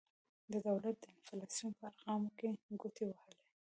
[0.51, 2.49] د دولت د انفلاسیون په ارقامو کې
[2.81, 3.39] ګوتې وهلي.